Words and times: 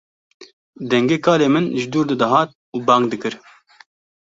Dengê 0.89 1.17
kalê 1.25 1.47
min 1.53 1.65
ji 1.79 1.85
dûr 1.93 2.05
de 2.21 2.27
hat 2.33 2.49
û 2.75 2.77
bang 2.87 3.03
dikir 3.11 3.33